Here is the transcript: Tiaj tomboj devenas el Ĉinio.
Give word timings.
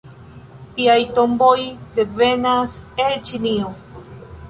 Tiaj 0.77 0.95
tomboj 1.19 1.53
devenas 2.01 2.81
el 3.07 3.25
Ĉinio. 3.31 3.75